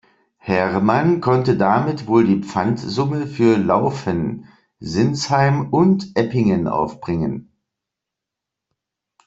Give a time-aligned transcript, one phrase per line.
[0.39, 4.47] Hermann konnte damit wohl die Pfandsumme für Lauffen,
[4.79, 7.51] Sinsheim und Eppingen aufbringen.